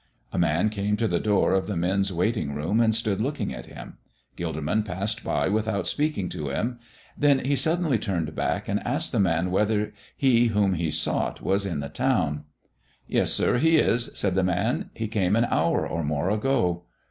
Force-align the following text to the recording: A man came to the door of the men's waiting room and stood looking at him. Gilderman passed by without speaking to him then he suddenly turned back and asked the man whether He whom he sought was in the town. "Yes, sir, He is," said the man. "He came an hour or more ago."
A 0.33 0.39
man 0.39 0.69
came 0.69 0.97
to 0.97 1.07
the 1.07 1.19
door 1.19 1.53
of 1.53 1.67
the 1.67 1.75
men's 1.77 2.11
waiting 2.11 2.55
room 2.55 2.79
and 2.81 2.95
stood 2.95 3.21
looking 3.21 3.53
at 3.53 3.67
him. 3.67 3.99
Gilderman 4.35 4.83
passed 4.83 5.23
by 5.23 5.47
without 5.47 5.85
speaking 5.85 6.27
to 6.29 6.49
him 6.49 6.79
then 7.15 7.45
he 7.45 7.55
suddenly 7.55 7.99
turned 7.99 8.33
back 8.33 8.67
and 8.67 8.79
asked 8.83 9.11
the 9.11 9.19
man 9.19 9.51
whether 9.51 9.93
He 10.17 10.47
whom 10.47 10.73
he 10.73 10.89
sought 10.89 11.43
was 11.43 11.67
in 11.67 11.81
the 11.81 11.87
town. 11.89 12.45
"Yes, 13.07 13.31
sir, 13.31 13.59
He 13.59 13.77
is," 13.77 14.09
said 14.15 14.33
the 14.33 14.41
man. 14.41 14.89
"He 14.95 15.07
came 15.07 15.35
an 15.35 15.45
hour 15.45 15.87
or 15.87 16.03
more 16.03 16.31
ago." 16.31 16.85